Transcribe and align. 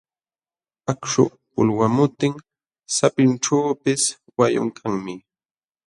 Akśhu 0.91 1.23
pulwamutin 1.53 2.33
sapinćhuupis 2.95 4.03
wayun 4.37 4.69
kanmi. 4.77 5.15